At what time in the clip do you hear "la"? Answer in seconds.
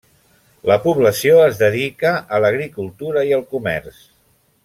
0.69-0.77